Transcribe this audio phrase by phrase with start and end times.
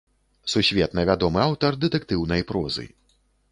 [0.53, 2.89] Сусветна вядомы аўтар дэтэктыўнай прозы.